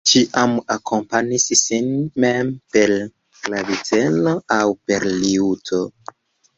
[0.09, 1.91] Ŝi ĉiam akompanis sin
[2.25, 2.97] mem per
[3.43, 5.89] klaviceno aŭ per liuto.